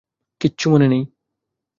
[0.41, 1.03] কিচ্ছু মনে নেই।